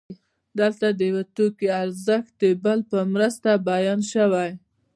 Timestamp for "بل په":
2.63-2.99